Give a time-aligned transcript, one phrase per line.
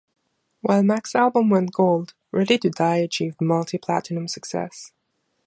[0.61, 4.93] While Mack's album went gold, "Ready to Die" achieved multi-platinum success.